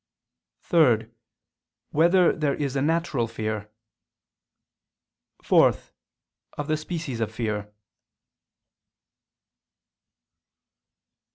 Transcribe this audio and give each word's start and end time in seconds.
(3) 0.63 1.11
Whether 1.91 2.33
there 2.35 2.55
is 2.55 2.75
a 2.75 2.81
natural 2.81 3.27
fear? 3.27 3.69
(4) 5.43 5.75
Of 6.57 6.67
the 6.67 6.75
species 6.75 7.19
of 7.19 7.31
fear. 7.31 7.71